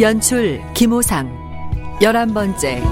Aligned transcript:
연출 0.00 0.62
김호상 0.72 1.30
열한 2.00 2.32
번째 2.32 2.82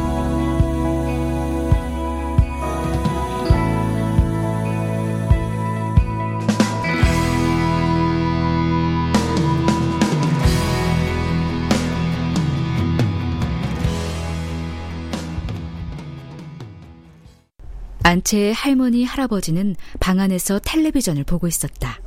안채의 18.02 18.52
할머니 18.52 19.05
할아버지는 19.05 19.74
방 20.00 20.20
안에서 20.20 20.58
텔레비전을 20.58 21.24
보고 21.24 21.46
있었다. 21.46 21.98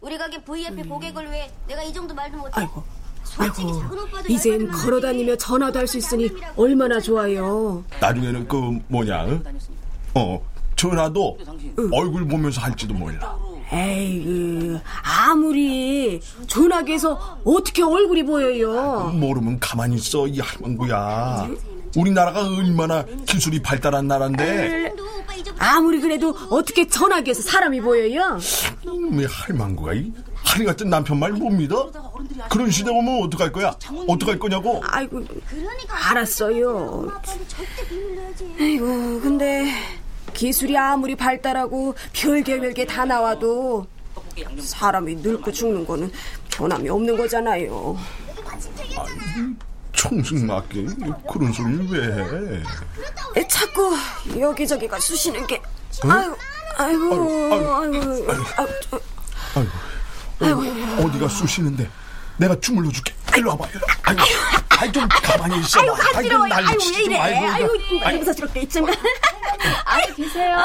우리 0.00 0.16
가게 0.16 0.40
VIP 0.42 0.84
고객을 0.84 1.30
위해 1.32 1.50
내가 1.66 1.82
이 1.82 1.92
정도 1.92 2.14
말도 2.14 2.36
못해. 2.38 2.52
아이고, 2.54 2.84
아이고, 3.36 3.82
이젠 4.28 4.70
걸어다니며 4.70 5.36
전화도 5.36 5.78
할 5.78 5.86
수 5.86 5.98
있으니 5.98 6.30
얼마나 6.56 7.00
좋아요. 7.00 7.84
나중에는 8.00 8.46
그 8.48 8.78
뭐냐, 8.88 9.24
응? 9.26 9.42
어, 10.14 10.40
전화도 10.76 11.38
얼굴 11.92 12.26
보면서 12.26 12.60
할지도 12.60 12.94
몰라. 12.94 13.36
에이, 13.72 14.78
아무리 15.02 16.20
전화기에서 16.46 17.38
어떻게 17.44 17.82
얼굴이 17.82 18.22
보여요? 18.24 19.10
모르면 19.14 19.58
가만히 19.60 19.96
있어, 19.96 20.26
이 20.26 20.40
할망구야. 20.40 21.48
우리나라가 21.96 22.46
얼마나 22.46 23.04
기술이 23.26 23.60
발달한 23.60 24.06
나라인데, 24.08 24.94
아무리 25.58 26.00
그래도 26.00 26.34
어떻게 26.50 26.86
전화기에서 26.86 27.42
사람이 27.42 27.80
보여요? 27.80 28.38
이 28.84 29.24
할망구가 29.28 29.94
이 29.94 30.12
하리 30.48 30.64
같은 30.64 30.88
남편 30.88 31.18
말 31.18 31.32
못 31.32 31.50
믿어? 31.50 31.90
그런 32.50 32.70
시대 32.70 32.90
오면 32.90 33.24
어떡할 33.24 33.52
거야? 33.52 33.76
어떡할 34.08 34.38
거냐고? 34.38 34.80
아이고, 34.86 35.22
알았어요. 35.90 37.08
아이고, 38.58 39.20
근데 39.20 39.70
기술이 40.32 40.76
아무리 40.76 41.14
발달하고 41.14 41.94
별게 42.12 42.58
별게 42.58 42.86
다 42.86 43.04
나와도 43.04 43.86
사람이 44.60 45.16
늙고 45.16 45.52
죽는 45.52 45.86
거는 45.86 46.10
변함이 46.50 46.88
없는 46.88 47.16
거잖아요. 47.16 47.96
총승 49.92 50.46
맞게 50.46 50.86
그런 51.30 51.52
소리를 51.52 51.88
왜 51.90 52.60
해? 53.40 53.46
자꾸 53.48 53.94
여기저기가 54.38 54.98
쑤시는 54.98 55.46
게 55.46 55.60
아이고 56.04 56.36
아이고 56.78 57.74
아이고 57.74 58.32
아이고 59.54 59.70
아이고, 60.40 60.62
어, 60.62 61.06
어디가 61.06 61.28
쑤시는데 61.28 61.88
내가 62.36 62.58
주물러 62.60 62.90
줄게. 62.90 63.12
일로 63.36 63.50
와봐. 63.50 63.66
일로. 63.68 63.80
아이고, 64.04 64.22
아이 64.80 64.92
좀 64.92 65.08
가만히 65.08 65.60
있어. 65.60 65.80
아이고 65.80 65.94
간지러워요. 65.94 66.48
난리 66.48 66.66
아이고 66.68 66.80
치지 66.80 66.98
왜 66.98 67.04
이래? 67.04 67.18
마. 67.18 67.24
아이고, 67.24 67.72
아이고 67.72 68.04
아이고, 68.04 68.18
무서스럽게 68.20 68.60
있지만 68.62 68.94
안에 69.84 70.14
계세요. 70.14 70.56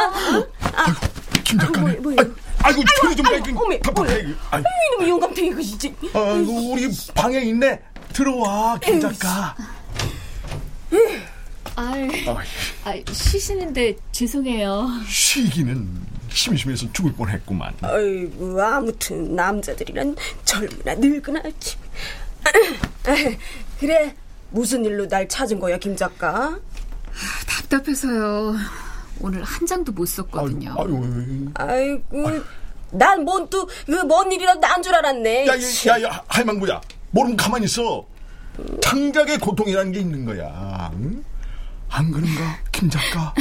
아이고, 0.74 1.00
김 1.44 1.60
작가네. 1.60 1.94
뭐? 1.98 2.12
아이고, 2.18 2.34
아이고, 2.64 2.84
저리 3.02 3.16
좀 3.16 3.26
가. 3.26 3.32
아이고, 3.32 3.66
어메, 3.66 3.80
답답해. 3.80 4.26
아이고, 4.52 4.68
이놈의 4.94 5.10
용감탱이 5.10 5.50
그 5.52 5.64
진짜. 5.64 5.90
아이고, 6.14 6.72
우리 6.74 6.90
방에 7.16 7.40
있네. 7.40 7.80
들어와, 8.14 8.78
김 8.80 9.02
작가. 9.02 9.56
아이, 11.76 12.08
아이, 12.28 12.46
아이, 12.84 13.04
쉬시는데 13.12 13.96
죄송해요. 14.12 14.88
쉬기는 15.08 15.88
심심해서 16.30 16.92
죽을 16.94 17.14
뻔했구만. 17.14 17.74
아이고 17.82 18.62
아무튼 18.62 19.36
남자들이란 19.36 20.16
젊으나 20.46 20.96
늙으나 20.96 21.42
참. 21.60 21.82
그래 23.80 24.16
무슨 24.52 24.86
일로 24.86 25.08
날 25.08 25.28
찾은 25.28 25.60
거야 25.60 25.78
김 25.78 25.96
작가? 25.96 26.60
답답해서요. 27.48 28.56
오늘 29.20 29.44
한 29.44 29.66
장도 29.66 29.92
못 29.92 30.06
썼거든요. 30.08 30.76
아이고, 30.78 31.52
아이고 31.56 32.44
난 32.92 33.26
뭔 33.26 33.50
또 33.50 33.66
그 33.86 34.08
뭔 34.08 34.32
일이라도 34.32 34.60
난 34.60 34.82
줄 34.84 34.94
알았네. 34.94 35.48
야, 35.48 35.54
야, 35.56 36.02
야, 36.02 36.04
야, 36.04 36.24
할망구야. 36.28 36.82
모르면 37.12 37.38
가만히 37.38 37.66
있어. 37.66 38.06
창작의 38.82 39.40
고통이라는 39.40 39.92
게 39.92 40.00
있는 40.00 40.26
거야. 40.26 40.92
응? 40.96 41.24
안 41.96 42.10
그런가, 42.10 42.58
김 42.72 42.90
작가? 42.90 43.34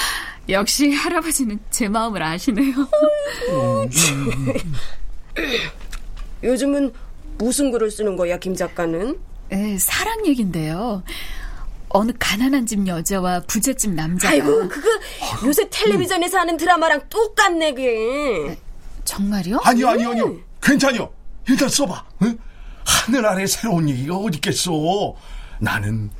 역시 0.48 0.90
할아버지는 0.94 1.58
제 1.70 1.88
마음을 1.88 2.22
아시네요. 2.22 2.72
요즘은 6.42 6.92
무슨 7.36 7.70
글을 7.70 7.90
쓰는 7.90 8.16
거야 8.16 8.38
김 8.38 8.54
작가는? 8.54 9.18
네, 9.50 9.76
사랑 9.78 10.24
얘긴데요. 10.26 11.02
어느 11.90 12.12
가난한 12.18 12.64
집 12.64 12.86
여자와 12.86 13.40
부잣집 13.46 13.92
남자가 13.92 14.32
아이고 14.32 14.68
그거 14.68 14.88
요새 15.46 15.68
텔레비전에서 15.70 16.38
하는 16.38 16.56
드라마랑 16.56 17.08
똑같네 17.10 17.74
그게. 17.74 18.58
정말요? 19.04 19.60
아니요, 19.64 19.88
아니요, 19.88 20.10
아니요. 20.10 20.36
괜찮요. 20.62 21.10
일단 21.46 21.68
써봐. 21.68 22.04
응? 22.22 22.38
하늘 22.84 23.26
아래 23.26 23.46
새로운 23.46 23.86
얘기가 23.88 24.16
어디 24.16 24.36
있겠어. 24.36 25.14
나는 25.60 26.10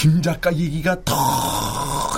김 0.00 0.22
작가 0.22 0.50
얘기가 0.50 1.04
더 1.04 1.14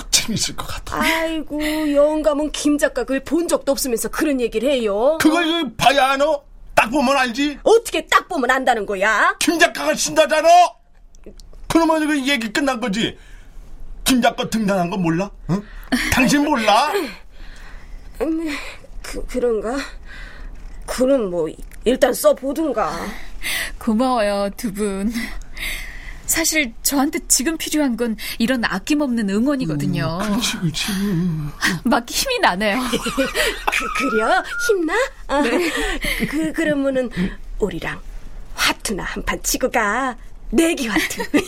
재밌을 0.09 0.55
것 0.55 0.65
같아. 0.65 1.01
아이고 1.01 1.59
영감은 1.93 2.53
김 2.53 2.77
작가 2.77 3.03
글본 3.03 3.49
적도 3.49 3.73
없으면서 3.73 4.07
그런 4.07 4.39
얘기를 4.39 4.71
해요. 4.71 5.17
그걸 5.19 5.69
봐야 5.75 6.11
하나? 6.11 6.39
딱 6.73 6.89
보면 6.89 7.17
알지? 7.17 7.59
어떻게 7.61 8.07
딱 8.07 8.29
보면 8.29 8.49
안다는 8.49 8.85
거야? 8.85 9.35
김 9.37 9.59
작가가 9.59 9.93
쓴다잖아. 9.93 10.47
그러면 11.67 12.07
그 12.07 12.25
얘기 12.25 12.53
끝난 12.53 12.79
거지. 12.79 13.17
김 14.05 14.21
작가 14.21 14.49
등단한 14.49 14.89
거 14.89 14.95
몰라? 14.95 15.29
응? 15.49 15.61
당신 16.13 16.45
몰라? 16.45 16.89
그 19.01 19.25
그런가? 19.27 19.75
그럼 20.85 21.29
뭐 21.29 21.49
일단 21.83 22.13
써 22.13 22.33
보든가. 22.33 22.93
고마워요, 23.77 24.51
두 24.55 24.71
분. 24.71 25.11
사실 26.25 26.73
저한테 26.83 27.19
지금 27.27 27.57
필요한 27.57 27.97
건 27.97 28.15
이런 28.39 28.63
아낌없는 28.63 29.29
응원이거든요. 29.29 30.19
그렇지, 30.23 30.57
그렇지. 30.57 30.85
막 31.83 32.09
힘이 32.09 32.39
나네요. 32.39 32.79
그 32.89 34.09
그려 34.09 34.43
힘나? 34.67 34.93
아, 35.27 35.43
그 36.29 36.51
그러면은 36.53 37.09
우리랑 37.59 37.99
화투나 38.55 39.03
한 39.03 39.23
판 39.25 39.41
치고 39.43 39.69
가. 39.71 40.15
내기 40.51 40.87
화투. 40.87 41.23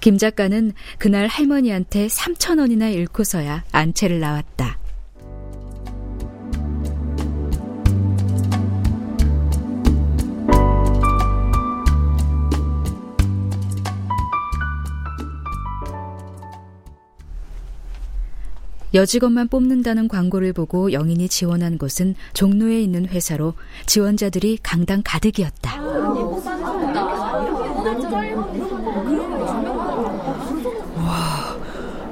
김 0.00 0.16
작가는 0.16 0.72
그날 0.98 1.26
할머니한테 1.26 2.06
3천 2.06 2.58
원이나 2.58 2.88
잃고서야 2.88 3.64
안채를 3.72 4.18
나왔다. 4.20 4.78
여직원만 18.92 19.48
뽑는다는 19.48 20.08
광고를 20.08 20.52
보고 20.52 20.92
영인이 20.92 21.28
지원한 21.28 21.78
곳은 21.78 22.14
종로에 22.32 22.80
있는 22.80 23.06
회사로 23.06 23.54
지원자들이 23.86 24.58
강당 24.62 25.02
가득이었다. 25.04 25.80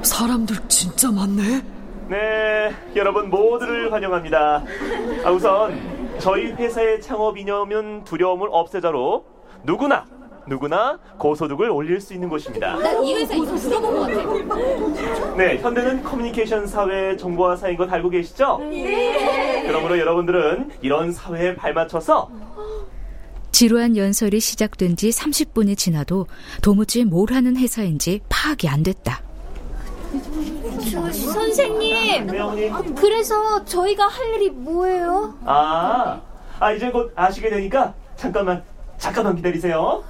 사람들 0.03 0.55
진짜 0.67 1.11
많네. 1.11 1.61
네, 2.09 2.75
여러분 2.95 3.29
모두를 3.29 3.93
환영합니다. 3.93 4.63
아, 5.23 5.31
우선 5.31 5.79
저희 6.19 6.47
회사의 6.47 7.01
창업 7.01 7.37
이념은 7.37 8.03
두려움을 8.03 8.49
없애자로 8.51 9.23
누구나 9.63 10.05
누구나 10.49 10.99
고소득을 11.17 11.69
올릴 11.69 12.01
수 12.01 12.13
있는 12.13 12.27
곳입니다. 12.27 12.75
이 13.03 13.13
회사 13.13 13.35
이거 13.35 13.55
들어본 13.55 13.93
것 13.93 13.99
같아. 14.01 15.35
네, 15.35 15.57
현대는 15.57 16.03
커뮤니케이션 16.03 16.67
사회 16.67 17.15
정보화 17.15 17.55
사회인 17.55 17.77
것 17.77 17.91
알고 17.91 18.09
계시죠? 18.09 18.57
네. 18.69 19.63
그러므로 19.65 19.97
여러분들은 19.97 20.71
이런 20.81 21.11
사회에 21.11 21.55
발맞춰서 21.55 22.29
지루한 23.51 23.95
연설이 23.95 24.39
시작된 24.39 24.95
지 24.95 25.09
30분이 25.09 25.77
지나도 25.77 26.27
도무지 26.61 27.05
뭘 27.05 27.31
하는 27.31 27.55
회사인지 27.55 28.21
파악이 28.29 28.67
안 28.67 28.83
됐다. 28.83 29.21
선생님, 31.11 32.27
그래서 32.95 33.63
저희가 33.65 34.07
할 34.07 34.33
일이 34.35 34.49
뭐예요? 34.49 35.35
아, 35.45 36.21
아 36.59 36.71
이제 36.71 36.89
곧 36.89 37.11
아시게 37.15 37.49
되니까 37.49 37.93
잠깐만 38.15 38.63
잠깐만 38.99 39.35
기다리세요. 39.37 40.03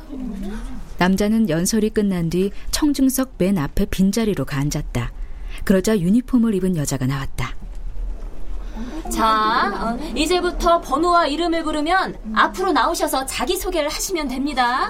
남자는 0.97 1.49
연설이 1.49 1.89
끝난 1.89 2.29
뒤 2.29 2.51
청중석 2.71 3.35
맨 3.37 3.57
앞에 3.57 3.85
빈자리로 3.85 4.43
가 4.45 4.57
앉았다. 4.57 5.11
그러자 5.63 5.97
유니폼을 5.97 6.53
입은 6.55 6.75
여자가 6.75 7.05
나왔다. 7.05 7.55
자, 9.09 9.73
어, 9.81 9.97
이제부터 10.15 10.79
번호와 10.81 11.27
이름을 11.27 11.63
부르면 11.63 12.15
앞으로 12.35 12.71
나오셔서 12.71 13.25
자기소개를 13.25 13.89
하시면 13.89 14.27
됩니다. 14.27 14.89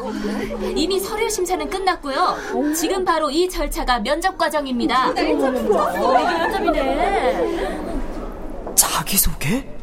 이미 0.75 0.99
서류 0.99 1.29
심사는 1.29 1.67
끝났고요. 1.69 2.73
지금 2.75 3.05
바로 3.05 3.31
이 3.31 3.49
절차가 3.49 3.99
면접 3.99 4.37
과정입니다. 4.37 5.09
어, 5.09 5.13
면접이네. 6.63 7.79
자기소개? 8.75 9.78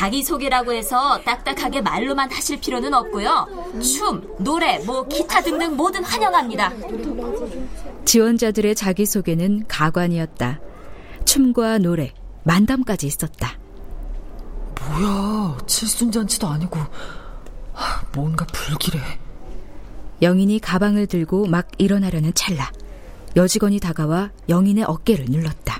자기소개라고 0.00 0.72
해서 0.72 1.20
딱딱하게 1.24 1.82
말로만 1.82 2.32
하실 2.32 2.58
필요는 2.58 2.94
없고요. 2.94 3.46
춤, 3.82 4.26
노래, 4.38 4.78
뭐 4.78 5.06
기타 5.06 5.42
등등 5.42 5.76
뭐든 5.76 6.02
환영합니다. 6.02 6.72
지원자들의 8.06 8.74
자기소개는 8.76 9.66
가관이었다. 9.68 10.58
춤과 11.26 11.78
노래, 11.78 12.14
만담까지 12.44 13.06
있었다. 13.06 13.58
뭐야, 14.88 15.58
칠순잔치도 15.66 16.48
아니고 16.48 16.78
하, 17.74 18.02
뭔가 18.14 18.46
불길해. 18.46 19.02
영인이 20.22 20.60
가방을 20.60 21.08
들고 21.08 21.44
막 21.46 21.68
일어나려는 21.76 22.32
찰나 22.32 22.70
여직원이 23.36 23.80
다가와 23.80 24.30
영인의 24.48 24.84
어깨를 24.84 25.26
눌렀다. 25.28 25.78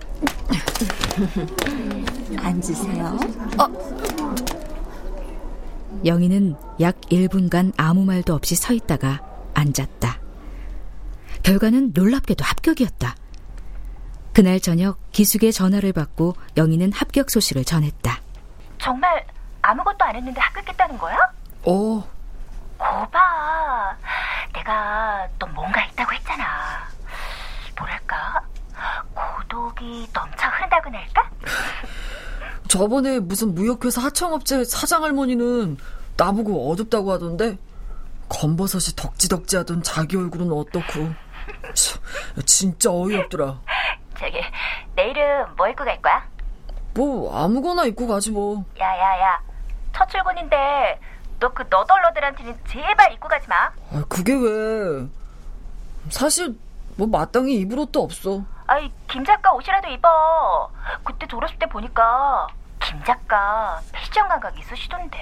앉으세요. 2.37 3.19
영희는 6.05 6.57
약 6.81 7.01
1분간 7.03 7.73
아무 7.77 8.05
말도 8.05 8.35
없이 8.35 8.55
서 8.55 8.73
있다가 8.73 9.21
앉았다. 9.55 10.19
결과는 11.43 11.93
놀랍게도 11.95 12.45
합격이었다. 12.45 13.15
그날 14.33 14.61
저녁 14.61 14.99
기숙의 15.13 15.53
전화를 15.53 15.93
받고 15.93 16.35
영희는 16.57 16.93
합격 16.93 17.31
소식을 17.31 17.65
전했다. 17.65 18.21
정말 18.79 19.27
아무것도 19.63 20.05
안 20.05 20.17
했는데 20.17 20.41
합격했다는 20.41 20.99
거야? 20.99 21.17
어, 21.67 22.05
거봐. 22.79 23.97
내가 24.55 25.29
또 25.39 25.47
뭔가 25.49 25.85
있다고 25.85 26.13
했잖아. 26.13 26.89
뭐랄까? 27.79 28.43
고독이 29.15 30.09
넘쳐 30.13 30.49
흐른다고나 30.49 30.99
할까? 30.99 31.31
저번에 32.75 33.19
무슨 33.19 33.53
무역회사 33.53 34.01
하청업체 34.01 34.63
사장 34.65 35.03
할머니는 35.03 35.77
나보고 36.17 36.71
어둡다고 36.71 37.11
하던데 37.11 37.59
검버섯이 38.29 38.95
덕지덕지 38.95 39.57
하던 39.57 39.83
자기 39.83 40.17
얼굴은 40.17 40.53
어떻고 40.53 41.01
참, 41.75 42.01
진짜 42.47 42.93
어이없더라. 42.93 43.59
저기, 44.17 44.41
내일은 44.95 45.47
뭐 45.57 45.67
입고 45.67 45.85
갈 45.85 46.01
거야? 46.01 46.25
뭐 46.95 47.37
아무거나 47.37 47.87
입고 47.87 48.07
가지 48.07 48.31
뭐. 48.31 48.65
야야야, 48.79 49.41
첫 49.93 50.09
출근인데 50.09 51.01
너 51.41 51.49
그 51.53 51.65
너덜너덜한 51.69 52.37
티는 52.37 52.57
제발 52.69 53.13
입고 53.15 53.27
가지 53.27 53.49
마. 53.49 53.57
아, 53.93 54.05
그게 54.09 54.33
왜? 54.35 55.09
사실 56.11 56.55
뭐 56.97 57.09
마땅히 57.09 57.57
입을 57.61 57.81
옷도 57.81 58.03
없어. 58.05 58.45
아이, 58.69 58.93
김 59.11 59.25
작가 59.25 59.51
옷이라도 59.55 59.89
입어. 59.89 60.71
그때 61.03 61.27
졸업식 61.27 61.59
때 61.59 61.67
보니까 61.67 62.47
김 62.85 63.03
작가 63.05 63.81
패션 63.93 64.29
감각 64.29 64.59
있으시던데. 64.59 65.19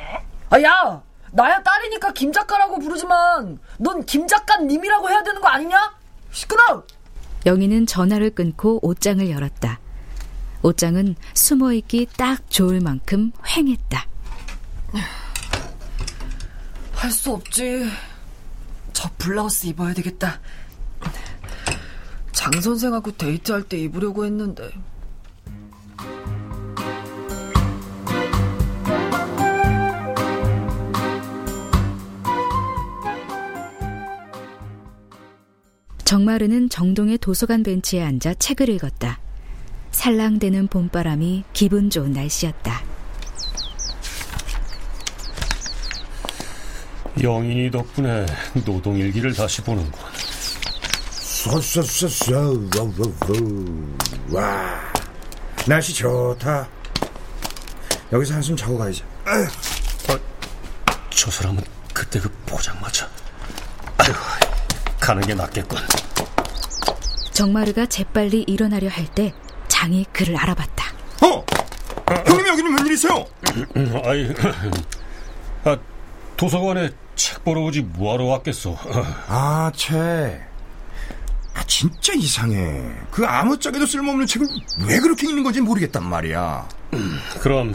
아, 0.50 0.62
야! 0.62 1.02
나야 1.31 1.62
딸이니까 1.62 2.12
김 2.12 2.32
작가라고 2.32 2.78
부르지만 2.78 3.58
넌 3.78 4.05
김 4.06 4.26
작가님이라고 4.26 5.10
해야 5.10 5.22
되는 5.22 5.40
거 5.40 5.49
아니냐? 5.49 5.94
시끄러! 6.32 6.82
영희는 7.46 7.87
전화를 7.87 8.31
끊고 8.34 8.78
옷장을 8.82 9.28
열었다. 9.31 9.78
옷장은 10.62 11.16
숨어있기 11.34 12.08
딱 12.16 12.50
좋을 12.50 12.81
만큼 12.81 13.31
휑했다. 13.43 14.02
할 16.94 17.10
수 17.12 17.32
없지. 17.32 17.88
저 18.93 19.08
블라우스 19.19 19.66
입어야 19.69 19.94
되겠다. 19.94 20.40
장 22.32 22.50
선생하고 22.60 23.12
데이트할 23.16 23.62
때 23.62 23.78
입으려고 23.78 24.25
했는데. 24.25 24.69
정마르는 36.08 36.70
정동의 36.70 37.19
도서관 37.19 37.62
벤치에 37.62 38.02
앉아 38.02 38.32
책을 38.32 38.70
읽었다. 38.70 39.20
살랑대는 39.90 40.69
봄바람이 40.69 41.44
기분 41.52 41.90
좋은 41.90 42.14
날씨였다. 42.14 42.82
영인이 47.22 47.70
덕분에 47.70 48.25
노동일기를 48.64 49.34
다시 49.34 49.60
보는군. 49.60 49.93
쏘쏘쏘쏘 51.10 52.70
와 54.32 54.81
날씨 55.66 55.93
좋다 55.93 56.66
여기서 58.12 58.34
한숨 58.34 58.56
자고 58.56 58.78
가야지 58.78 59.02
어, 59.26 60.19
저 61.10 61.31
사람은 61.31 61.62
그때 61.93 62.19
그 62.19 62.27
가는 65.08 65.22
게 65.22 65.32
낫겠군. 65.34 65.78
정마르가 67.32 67.87
재빨리 67.87 68.44
일어나려 68.46 68.90
할 68.90 69.06
때 69.06 69.32
장이 69.66 70.05
그를 70.12 70.37
알아봤다. 70.37 70.84
어 71.22 71.43
형님 72.27 72.46
여기는 72.46 72.77
웬일이세요 72.79 73.24
아이, 74.05 74.29
아, 75.65 75.79
도서관에 76.36 76.91
책 77.17 77.43
보러 77.43 77.62
오지 77.62 77.81
뭐하러 77.82 78.24
왔겠어. 78.27 78.77
아 79.29 79.72
책 79.74 79.98
아, 81.55 81.65
진짜 81.67 82.12
이상해 82.12 82.82
그 83.10 83.24
아무짝에도 83.27 83.86
쓸모없는 83.86 84.27
책을 84.27 84.46
왜 84.86 84.98
그렇게 84.98 85.27
읽는 85.27 85.43
건지 85.43 85.62
모르겠단 85.62 86.05
말이야 86.05 86.69
그럼 87.41 87.74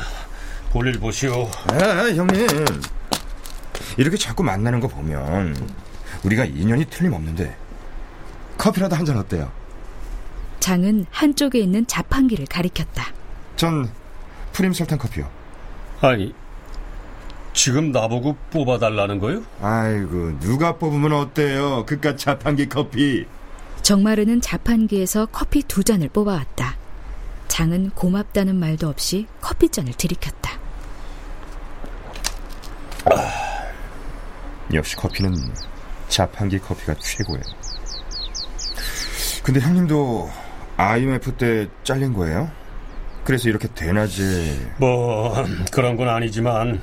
볼일 0.72 1.00
보시오. 1.00 1.50
에 1.74 2.16
형님 2.16 2.48
이렇게 3.98 4.18
자꾸 4.18 4.44
만나는 4.44 4.80
거 4.80 4.88
보면 4.88 5.56
우리가 6.24 6.46
인연이 6.46 6.86
틀림없는데 6.86 7.56
커피라도 8.58 8.96
한 8.96 9.06
잔 9.06 9.18
어때요? 9.18 9.52
장은 10.60 11.06
한쪽에 11.12 11.60
있는 11.60 11.86
자판기를 11.88 12.46
가리켰다. 12.46 13.08
전 13.58 13.90
프림 14.54 14.72
설탕 14.72 14.98
커피요 14.98 15.30
아니, 16.02 16.34
지금 17.54 17.92
나보고 17.92 18.38
뽑아달라는 18.52 19.20
거요? 19.20 19.44
아이고 19.62 20.40
누가 20.40 20.78
뽑으면 20.78 21.12
어때요 21.14 21.86
그깟 21.86 22.18
자판기 22.18 22.68
커피 22.70 23.26
정마르는 23.82 24.40
자판기에서 24.42 25.26
커피 25.28 25.62
두 25.64 25.84
잔을 25.84 26.08
뽑아왔다. 26.10 26.78
장은 27.50 27.90
고맙다는 27.92 28.56
말도 28.56 28.88
없이 28.88 29.28
커피잔을 29.42 29.94
들이켰다. 29.94 30.52
역시 34.74 34.96
커피는 34.96 35.36
자판기 36.14 36.60
커피가 36.60 36.94
최고예요. 37.00 37.42
근데 39.44 39.60
형님도 39.60 40.30
IMF 40.78 41.32
때 41.34 41.68
잘린 41.84 42.14
거예요? 42.14 42.52
그래서 43.24 43.50
이렇게 43.50 43.68
대낮에 43.68 44.74
뭐, 44.78 45.34
그런 45.72 45.98
건 45.98 46.10
아니지만, 46.10 46.82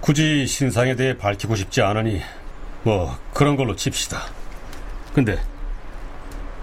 굳이 0.00 0.46
신상에 0.46 0.94
대해 0.96 1.16
밝히고 1.16 1.56
싶지 1.56 1.80
않으니, 1.80 2.20
뭐, 2.82 3.16
그런 3.32 3.56
걸로 3.56 3.74
칩시다. 3.74 4.20
근데, 5.14 5.40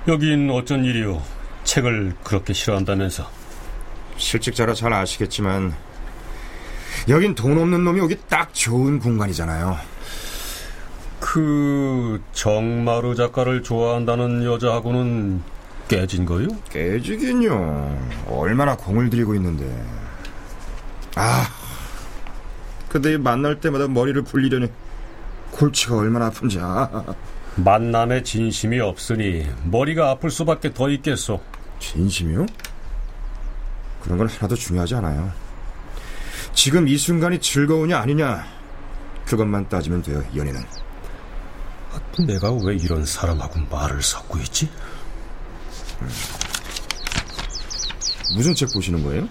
여긴 0.08 0.52
어쩐 0.52 0.86
일이오? 0.86 1.22
책을 1.64 2.14
그렇게 2.24 2.54
싫어한다면서. 2.54 3.28
실직자라 4.18 4.76
잘 4.76 4.94
아시겠지만 4.94 5.74
여긴 7.10 7.34
돈 7.34 7.58
없는 7.58 7.84
놈이 7.84 8.00
오기 8.02 8.18
딱 8.30 8.54
좋은 8.54 9.00
공간이잖아요. 9.00 9.93
그, 11.26 12.22
정마루 12.34 13.16
작가를 13.16 13.64
좋아한다는 13.64 14.44
여자하고는 14.44 15.42
깨진 15.88 16.26
거요? 16.26 16.50
깨지긴요. 16.70 18.26
얼마나 18.28 18.76
공을 18.76 19.10
들이고 19.10 19.34
있는데. 19.36 19.66
아, 21.16 21.48
근데 22.90 23.18
만날 23.18 23.62
때마다 23.62 23.88
머리를 23.88 24.22
굴리려니 24.26 24.68
골치가 25.52 25.96
얼마나 25.96 26.26
아픈지 26.26 26.60
아. 26.62 27.06
만남에 27.56 28.22
진심이 28.24 28.82
없으니 28.82 29.48
머리가 29.64 30.10
아플 30.10 30.30
수밖에 30.30 30.74
더 30.74 30.90
있겠소. 30.90 31.40
진심이요? 31.80 32.46
그런 34.04 34.18
건 34.18 34.28
하나도 34.28 34.56
중요하지 34.56 34.96
않아요. 34.96 35.32
지금 36.54 36.88
이 36.90 36.98
순간이 36.98 37.40
즐거우냐 37.40 37.98
아니냐 37.98 38.46
그것만 39.26 39.70
따지면 39.70 40.02
돼요 40.02 40.22
연인은. 40.36 40.62
내가 42.26 42.52
왜 42.52 42.76
이런 42.76 43.06
사람하고 43.06 43.60
말을 43.70 44.02
섞고 44.02 44.40
있지? 44.40 44.70
음. 46.02 46.10
무슨 48.36 48.54
책 48.56 48.72
보시는 48.74 49.04
거예요? 49.04 49.28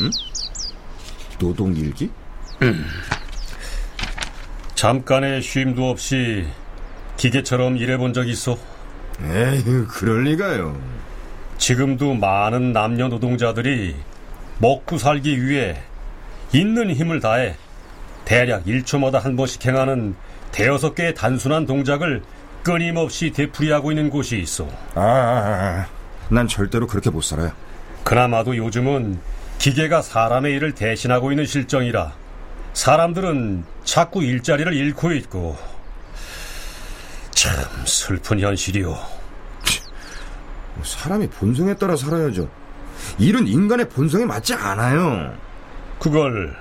응? 0.00 0.10
노동일기? 1.38 2.10
음. 2.62 2.86
잠깐의 4.74 5.42
쉼도 5.42 5.90
없이 5.90 6.46
기계처럼 7.16 7.76
일해본 7.76 8.12
적 8.12 8.28
있어? 8.28 8.58
에휴, 9.22 9.86
그럴 9.88 10.24
리가요. 10.24 10.80
지금도 11.58 12.14
많은 12.14 12.72
남녀 12.72 13.08
노동자들이 13.08 13.96
먹고 14.58 14.98
살기 14.98 15.46
위해 15.46 15.80
있는 16.52 16.90
힘을 16.90 17.20
다해 17.20 17.56
대략 18.24 18.64
1초마다 18.64 19.20
한 19.20 19.36
번씩 19.36 19.64
행하는 19.64 20.14
대여섯 20.54 20.94
개의 20.94 21.14
단순한 21.14 21.66
동작을 21.66 22.22
끊임없이 22.62 23.32
되풀이하고 23.32 23.90
있는 23.90 24.08
곳이 24.08 24.38
있어. 24.38 24.68
아, 24.94 25.00
아, 25.00 25.02
아, 25.02 25.86
난 26.28 26.46
절대로 26.46 26.86
그렇게 26.86 27.10
못 27.10 27.22
살아요. 27.22 27.50
그나마도 28.04 28.56
요즘은 28.56 29.18
기계가 29.58 30.00
사람의 30.00 30.54
일을 30.54 30.72
대신하고 30.72 31.32
있는 31.32 31.44
실정이라 31.44 32.12
사람들은 32.72 33.64
자꾸 33.82 34.22
일자리를 34.22 34.72
잃고 34.72 35.12
있고 35.14 35.58
참 37.32 37.52
슬픈 37.84 38.38
현실이오. 38.38 38.96
사람이 40.84 41.28
본성에 41.30 41.74
따라 41.74 41.96
살아야죠. 41.96 42.48
일은 43.18 43.48
인간의 43.48 43.88
본성에 43.88 44.24
맞지 44.24 44.54
않아요. 44.54 45.34
그걸 45.98 46.56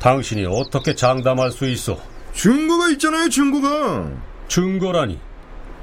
당신이 0.00 0.44
어떻게 0.44 0.94
장담할 0.94 1.50
수 1.50 1.66
있어? 1.66 2.13
증거가 2.34 2.88
있잖아요, 2.90 3.28
증거가. 3.28 4.10
증거라니? 4.48 5.18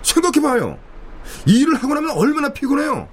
생각해봐요. 0.03 0.77
일을 1.46 1.75
하고 1.75 1.93
나면 1.93 2.12
얼마나 2.12 2.51
피곤해요. 2.53 3.08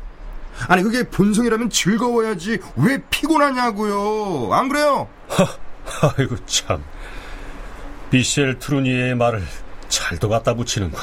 아니 0.66 0.83
그게 0.83 1.09
본성이라면 1.09 1.71
즐거워야지 1.71 2.59
왜 2.76 3.02
피곤하냐고요. 3.11 4.52
안 4.52 4.68
그래요? 4.68 5.09
하, 5.28 5.47
아이고 6.16 6.37
참. 6.47 6.83
비셸 8.11 8.59
트루니에의 8.59 9.14
말을 9.14 9.42
잘도 9.88 10.28
갖다 10.28 10.54
붙이는군. 10.54 10.99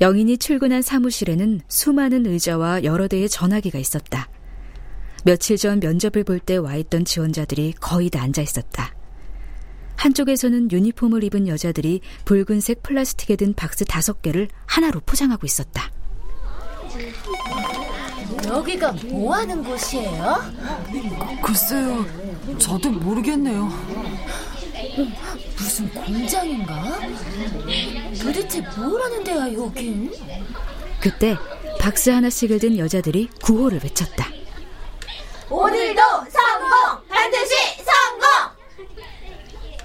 영인이 0.00 0.38
출근한 0.38 0.80
사무실에는 0.80 1.60
수많은 1.68 2.26
의자와 2.26 2.84
여러 2.84 3.08
대의 3.08 3.28
전화기가 3.28 3.78
있었다. 3.78 4.28
며칠 5.24 5.56
전 5.56 5.80
면접을 5.80 6.24
볼 6.24 6.38
때 6.40 6.56
와 6.58 6.76
있던 6.76 7.04
지원자들이 7.04 7.74
거의 7.80 8.08
다 8.10 8.22
앉아 8.22 8.40
있었다. 8.42 8.94
한쪽에서는 9.96 10.70
유니폼을 10.70 11.24
입은 11.24 11.48
여자들이 11.48 12.00
붉은색 12.24 12.82
플라스틱에 12.84 13.36
든 13.36 13.52
박스 13.54 13.84
다섯 13.84 14.22
개를 14.22 14.48
하나로 14.66 15.00
포장하고 15.04 15.44
있었다. 15.44 15.90
여기가 18.46 18.92
뭐 19.10 19.34
하는 19.34 19.62
곳이에요? 19.64 20.36
글쎄요, 21.42 22.06
저도 22.58 22.90
모르겠네요. 22.90 23.68
무슨 25.56 25.88
공장인가? 25.90 26.98
도대체 28.22 28.60
뭘 28.76 29.02
하는 29.02 29.24
데야, 29.24 29.52
여긴? 29.52 30.12
그때 31.00 31.36
박스 31.80 32.10
하나씩을 32.10 32.60
든 32.60 32.78
여자들이 32.78 33.28
구호를 33.42 33.80
외쳤다. 33.82 34.28
오늘도 35.50 36.02
성공! 36.28 37.08
반드시 37.08 37.54
성공! 37.78 38.28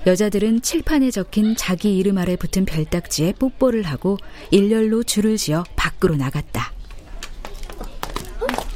여자들은 0.05 0.61
칠판에 0.61 1.09
적힌 1.11 1.55
자기 1.55 1.97
이름 1.97 2.17
아래 2.17 2.35
붙은 2.35 2.65
별딱지에 2.65 3.33
뽀뽀를 3.33 3.83
하고 3.83 4.17
일렬로 4.51 5.03
줄을 5.03 5.37
지어 5.37 5.63
밖으로 5.77 6.15
나갔다. 6.15 6.73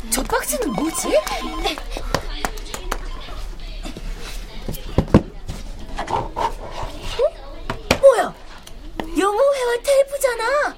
저 0.09 0.23
박스는 0.23 0.71
뭐지? 0.71 1.09
어? 6.09 6.31
뭐야? 7.99 8.33
영어회화 9.17 9.81
테이프잖아. 9.83 10.75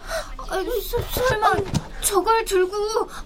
아니, 0.49 0.81
설마 0.81 1.53
저걸 2.01 2.45
들고 2.45 2.75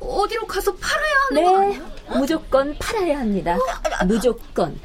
어디로 0.01 0.45
가서 0.45 0.75
팔아야 0.75 1.13
하는 1.29 1.69
네, 1.69 1.81
무조건 2.17 2.75
팔아야 2.77 3.19
합니다. 3.19 3.57
무조건. 4.05 4.79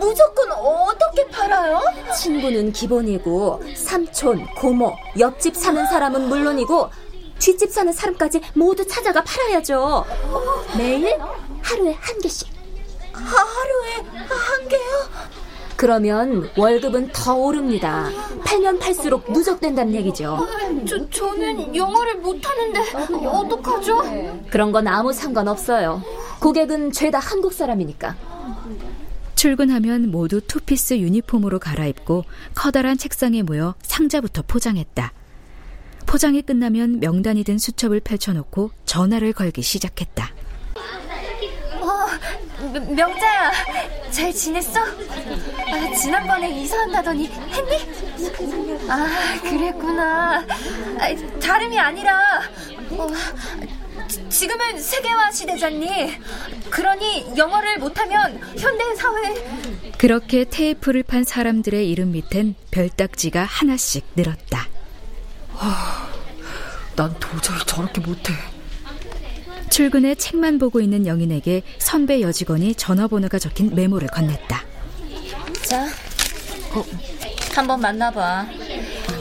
무조건 0.00 0.52
어떻게 0.52 1.26
팔아요? 1.28 1.80
친구는 2.16 2.72
기본이고 2.72 3.62
삼촌, 3.74 4.46
고모, 4.56 4.92
옆집 5.18 5.56
사는 5.56 5.84
사람은 5.86 6.28
물론이고 6.28 6.90
뒷집 7.38 7.70
사는 7.70 7.92
사람까지 7.92 8.40
모두 8.54 8.86
찾아가 8.86 9.22
팔아야죠. 9.22 10.04
매일 10.76 11.18
하루에 11.62 11.92
한 12.00 12.18
개씩. 12.20 12.48
하루에 13.12 13.94
한 14.28 14.68
개요? 14.68 15.28
그러면 15.76 16.50
월급은 16.56 17.12
더 17.12 17.34
오릅니다. 17.36 18.08
팔면 18.44 18.80
팔수록 18.80 19.30
누적된다는 19.30 19.94
얘기죠. 19.94 20.44
저, 20.88 21.08
저는 21.08 21.74
영어를 21.76 22.16
못하는데 22.16 22.80
어떡하죠? 23.28 24.02
그런 24.50 24.72
건 24.72 24.88
아무 24.88 25.12
상관없어요. 25.12 26.02
고객은 26.40 26.92
죄다 26.92 27.18
한국 27.18 27.52
사람이니까. 27.52 28.16
출근하면 29.34 30.10
모두 30.10 30.40
투피스 30.40 30.98
유니폼으로 30.98 31.58
갈아입고 31.58 32.24
커다란 32.54 32.98
책상에 32.98 33.42
모여 33.42 33.74
상자부터 33.82 34.42
포장했다. 34.46 35.12
포장이 36.06 36.42
끝나면 36.42 37.00
명단이 37.00 37.44
든 37.44 37.58
수첩을 37.58 38.00
펼쳐놓고 38.00 38.70
전화를 38.84 39.32
걸기 39.32 39.62
시작했다. 39.62 40.30
어, 41.80 42.06
명자야, 42.90 43.52
잘 44.10 44.32
지냈어? 44.32 44.80
아, 44.80 45.94
지난번에 45.94 46.50
이사한다더니 46.60 47.26
했니? 47.28 48.90
아, 48.90 49.06
그랬구나. 49.42 50.38
아, 50.38 51.38
다름이 51.40 51.78
아니라 51.78 52.40
어, 52.90 53.06
지금은 54.28 54.78
세계화 54.80 55.30
시대잖니. 55.30 55.88
그러니 56.70 57.32
영어를 57.36 57.78
못하면 57.78 58.38
현대 58.58 58.94
사회 58.94 59.92
그렇게 59.98 60.44
테이프를 60.44 61.02
판 61.02 61.24
사람들의 61.24 61.88
이름 61.90 62.12
밑엔 62.12 62.54
별딱지가 62.70 63.44
하나씩 63.44 64.06
늘었다. 64.16 64.68
아, 65.54 66.08
난 66.96 67.14
도저히 67.18 67.58
저렇게 67.66 68.00
못해. 68.00 68.32
출근해 69.70 70.14
책만 70.14 70.58
보고 70.58 70.80
있는 70.80 71.06
영인에게 71.06 71.62
선배 71.78 72.20
여직원이 72.20 72.74
전화번호가 72.74 73.38
적힌 73.38 73.74
메모를 73.74 74.08
건넸다. 74.08 74.60
자, 75.62 75.86
어, 76.72 76.84
한번 77.54 77.80
만나봐. 77.80 78.46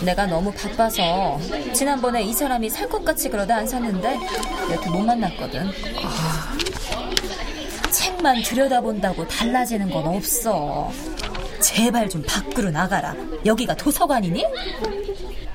내가 0.03 0.25
너무 0.25 0.51
바빠서 0.53 1.39
지난번에 1.73 2.23
이 2.23 2.33
사람이 2.33 2.69
살 2.69 2.87
것 2.87 3.03
같이 3.03 3.29
그러다 3.29 3.57
안 3.57 3.67
샀는데 3.67 4.17
여태 4.71 4.89
못 4.89 4.99
만났거든. 4.99 5.69
책만 7.91 8.43
들여다본다고 8.43 9.27
달라지는 9.27 9.89
건 9.89 10.07
없어. 10.07 10.89
제발 11.59 12.09
좀 12.09 12.23
밖으로 12.25 12.69
나가라. 12.71 13.15
여기가 13.45 13.75
도서관이니? 13.75 14.45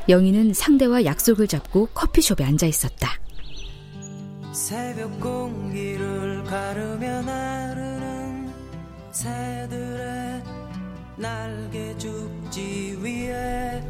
영희는 0.08 0.52
상대와 0.52 1.04
약속을 1.04 1.46
잡고 1.48 1.86
커피숍에 1.94 2.44
앉아 2.44 2.66
있었다. 2.66 3.18
새벽 4.52 5.18
공기를 5.20 6.44
가르며 6.44 7.22
나르는 7.22 8.52
새들의 9.12 10.42
날개 11.16 11.96
죽지 11.96 12.98
위에 13.00 13.82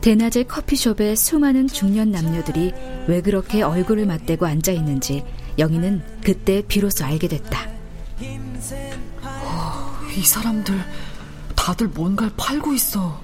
대낮에 0.00 0.44
커피숍에 0.44 1.16
수많은 1.16 1.66
중년 1.66 2.10
남녀들이 2.10 2.72
왜 3.08 3.20
그렇게 3.20 3.62
얼굴을 3.62 4.06
맞대고 4.06 4.46
앉아 4.46 4.72
있는지 4.72 5.24
영희는 5.58 6.02
그때 6.22 6.62
비로소 6.66 7.04
알게 7.04 7.28
됐다. 7.28 7.68
어, 9.22 9.98
이 10.16 10.22
사람들 10.22 10.80
다들 11.56 11.88
뭔가를 11.88 12.32
팔고 12.36 12.72
있어. 12.74 13.20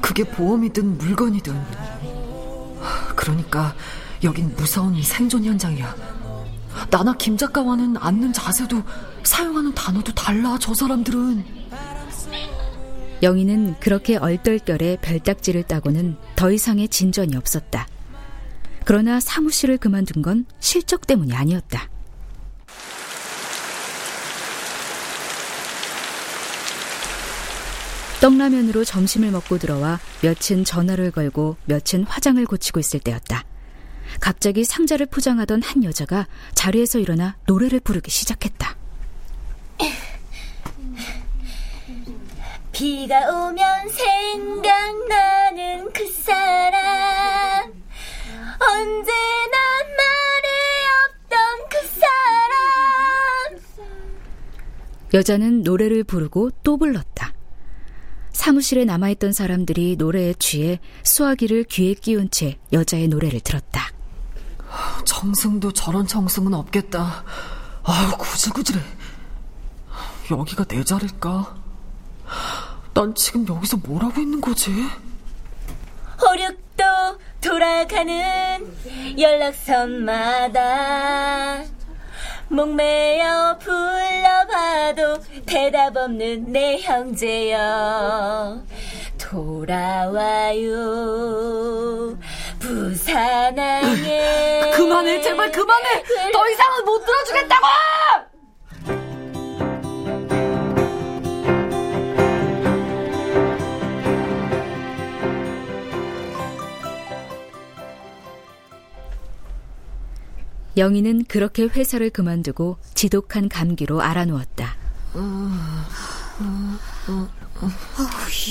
그게 0.00 0.24
보험이든 0.24 0.98
물건이든. 0.98 1.58
그러니까 3.14 3.74
여긴 4.24 4.54
무서운 4.56 5.00
생존 5.02 5.44
현장이야. 5.44 5.94
나나 6.90 7.14
김 7.14 7.36
작가와는 7.36 7.96
앉는 7.96 8.32
자세도 8.32 8.82
사용하는 9.22 9.74
단어도 9.74 10.12
달라, 10.14 10.58
저 10.60 10.74
사람들은. 10.74 11.61
영희는 13.22 13.76
그렇게 13.78 14.16
얼떨결에 14.16 14.98
별딱지를 15.00 15.62
따고는 15.62 16.16
더 16.34 16.50
이상의 16.50 16.88
진전이 16.88 17.36
없었다. 17.36 17.86
그러나 18.84 19.20
사무실을 19.20 19.78
그만둔 19.78 20.22
건 20.22 20.44
실적 20.58 21.06
때문이 21.06 21.32
아니었다. 21.32 21.88
떡라면으로 28.20 28.84
점심을 28.84 29.32
먹고 29.32 29.58
들어와 29.58 29.98
며친 30.20 30.64
전화를 30.64 31.10
걸고 31.10 31.56
며친 31.64 32.04
화장을 32.04 32.44
고치고 32.44 32.78
있을 32.78 33.00
때였다. 33.00 33.44
갑자기 34.20 34.64
상자를 34.64 35.06
포장하던 35.06 35.62
한 35.62 35.82
여자가 35.82 36.28
자리에서 36.54 37.00
일어나 37.00 37.36
노래를 37.46 37.80
부르기 37.80 38.10
시작했다. 38.10 38.81
비가 42.72 43.30
오면 43.30 43.88
생각나는 43.90 45.92
그 45.92 46.10
사람 46.10 47.70
언제나 48.60 49.58
말이 49.98 50.48
없던 51.04 51.38
그 51.68 51.76
사람 52.00 53.60
여자는 55.12 55.62
노래를 55.62 56.04
부르고 56.04 56.50
또 56.62 56.78
불렀다. 56.78 57.34
사무실에 58.32 58.86
남아있던 58.86 59.32
사람들이 59.32 59.96
노래에 59.96 60.32
취해 60.38 60.80
수화기를 61.04 61.64
귀에 61.64 61.92
끼운 61.94 62.30
채 62.30 62.58
여자의 62.72 63.08
노래를 63.08 63.40
들었다. 63.40 63.90
정승도 65.04 65.72
저런 65.72 66.06
정승은 66.06 66.54
없겠다. 66.54 67.24
아유, 67.84 68.10
구질구질해. 68.18 68.80
여기가 70.30 70.64
내 70.64 70.82
자리일까? 70.82 71.61
난 72.94 73.14
지금 73.14 73.46
여기서 73.48 73.78
뭘 73.78 74.02
하고 74.02 74.20
있는 74.20 74.40
거지? 74.40 74.70
호륙도 76.20 76.84
돌아가는 77.40 79.18
연락선마다 79.18 80.62
목매여 82.48 83.58
불러봐도 83.60 85.18
대답 85.46 85.96
없는 85.96 86.52
내 86.52 86.78
형제여. 86.80 88.62
돌아와요 89.18 90.68
부산항에. 92.58 93.80
그만해 94.74 95.22
제발 95.22 95.50
그만해! 95.50 96.02
더 96.32 96.48
이상은 96.50 96.84
못 96.84 97.02
들어주겠다고 97.04 97.66
영희는 110.76 111.24
그렇게 111.26 111.64
회사를 111.64 112.10
그만두고 112.10 112.78
지독한 112.94 113.48
감기로 113.48 114.00
알아누웠다. 114.00 114.74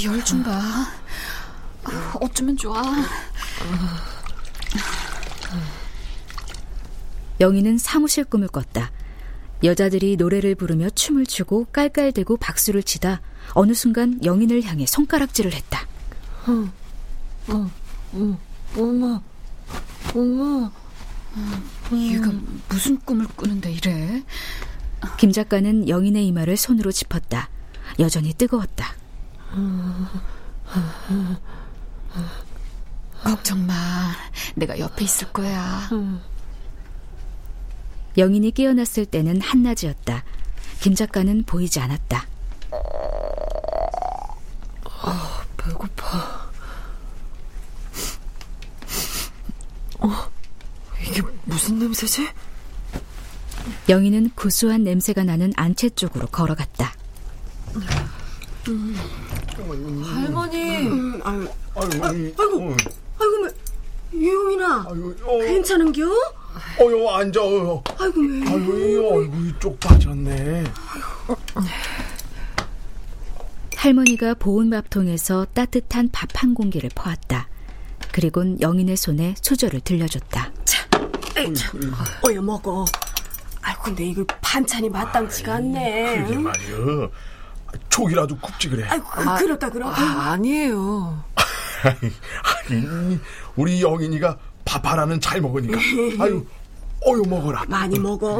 열좀 0.05 0.43
봐. 0.43 0.61
어쩌면 2.19 2.55
좋아. 2.57 2.81
영희는 7.39 7.79
사무실 7.79 8.23
꿈을 8.23 8.47
꿨다. 8.47 8.91
여자들이 9.63 10.15
노래를 10.15 10.55
부르며 10.55 10.89
춤을 10.91 11.25
추고 11.25 11.65
깔깔대고 11.65 12.37
박수를 12.37 12.83
치다 12.83 13.21
어느 13.53 13.73
순간 13.73 14.23
영인을 14.23 14.63
향해 14.63 14.85
손가락질을 14.85 15.53
했다. 15.53 15.87
어, 16.47 16.69
어, 17.47 17.69
어, 18.13 18.37
엄마, 18.77 19.21
엄마. 20.15 20.71
얘가 21.93 22.31
무슨 22.69 22.99
꿈을 22.99 23.27
꾸는데 23.35 23.71
이래? 23.71 24.23
김 25.17 25.31
작가는 25.31 25.87
영인의 25.87 26.27
이마를 26.27 26.57
손으로 26.57 26.91
짚었다. 26.91 27.49
여전히 27.99 28.33
뜨거웠다. 28.33 28.95
걱정 33.23 33.65
마. 33.65 33.73
내가 34.55 34.77
옆에 34.79 35.03
있을 35.05 35.31
거야. 35.31 35.89
영인이 38.17 38.51
깨어났을 38.51 39.05
때는 39.05 39.41
한낮이었다. 39.41 40.23
김 40.81 40.95
작가는 40.95 41.43
보이지 41.43 41.79
않았다. 41.79 42.25
아, 45.03 45.43
배고파. 45.57 46.49
어, 49.99 50.09
이게 51.07 51.21
무슨 51.45 51.70
냄새지? 51.81 52.27
영희는 53.89 54.31
구수한 54.35 54.83
냄새가 54.83 55.23
나는 55.23 55.51
안채 55.55 55.89
쪽으로 55.89 56.27
걸어갔다. 56.27 56.93
음. 58.67 58.95
할머니. 60.03 60.87
음, 60.87 61.19
아유, 61.23 61.47
아유, 61.75 61.89
아이고, 62.03 62.75
아이고, 63.19 63.47
유용이나. 64.13 64.87
괜찮은겨? 65.23 66.03
어여 66.79 67.09
앉아. 67.09 67.41
어여. 67.41 67.83
아이고 67.99 68.21
왜? 68.21 68.47
아이고 68.47 69.13
얼굴이 69.15 69.53
쪽 69.59 69.79
빠졌네. 69.79 70.63
할머니가 73.77 74.33
보온 74.35 74.69
밥통에서 74.69 75.47
따뜻한 75.53 76.09
밥 76.11 76.29
한 76.35 76.53
공기를 76.53 76.89
퍼왔다. 76.93 77.47
그리곤 78.11 78.59
영인의 78.61 78.97
손에 78.97 79.35
수저를 79.41 79.79
들려줬다. 79.81 80.51
자, 80.65 80.87
어여 82.27 82.41
먹어. 82.41 82.85
아이 83.61 83.75
근데 83.83 84.05
이거 84.05 84.23
반찬이 84.41 84.89
마땅치가 84.89 85.55
않네. 85.55 86.23
그게 86.23 86.37
말이야. 86.37 87.09
족이라도 87.89 88.37
굽지 88.37 88.69
그래. 88.69 88.87
아이고 88.89 89.05
그, 89.09 89.23
그럴까 89.39 89.69
그럴까. 89.69 90.01
아, 90.01 90.31
아니에요. 90.31 91.23
아니, 91.83 93.19
우리 93.55 93.81
영인이가 93.81 94.37
밥 94.65 94.85
하나는 94.85 95.19
잘 95.19 95.41
먹으니까. 95.41 95.77
아유, 96.23 96.45
어유 97.07 97.23
먹어라. 97.27 97.65
많이 97.67 97.97
먹어. 97.97 98.39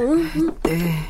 네. 0.64 1.08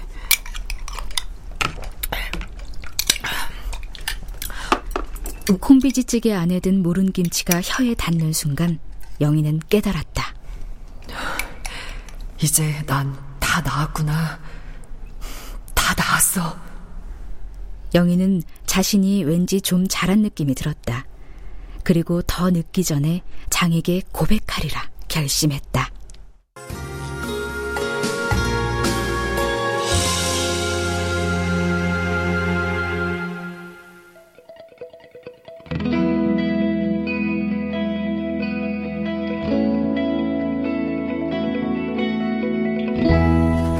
콩비지찌개 5.60 6.34
안에 6.34 6.60
든 6.62 6.82
무른 6.82 7.12
김치가 7.12 7.60
혀에 7.62 7.94
닿는 7.96 8.32
순간 8.32 8.80
영희는 9.20 9.60
깨달았다. 9.70 10.11
이제 12.42 12.84
난 12.86 13.32
다 13.52 13.60
나았구나. 13.60 14.40
다 15.76 15.94
나았어. 15.98 16.58
영희는 17.94 18.44
자신이 18.66 19.26
왠지 19.26 19.60
좀 19.60 19.90
잘한 19.90 20.22
느낌이 20.22 20.56
들었다. 20.56 21.06
그리고 21.84 22.22
더 22.22 22.50
늦기 22.50 22.86
전에 22.86 23.24
장에게 23.50 24.02
고백하리라 24.14 24.90
결심했다. 25.10 25.90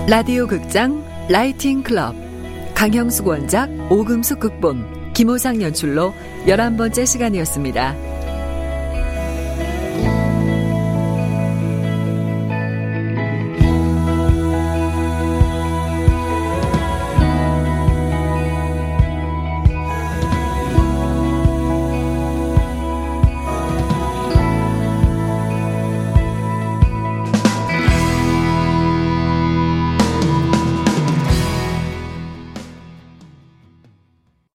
라디오 0.08 0.48
극장 0.48 1.06
라이팅 1.30 1.84
클럽 1.84 2.16
강형숙 2.74 3.28
원작 3.28 3.70
오금숙 3.92 4.40
극본 4.40 5.14
김호상 5.14 5.62
연출로 5.62 6.14
11번째 6.48 7.06
시간이었습니다. 7.06 8.11